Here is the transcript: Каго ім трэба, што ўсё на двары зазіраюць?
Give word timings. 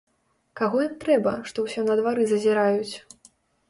Каго 0.61 0.79
ім 0.85 0.95
трэба, 1.05 1.35
што 1.51 1.69
ўсё 1.69 1.87
на 1.93 2.01
двары 2.03 2.23
зазіраюць? 2.27 2.95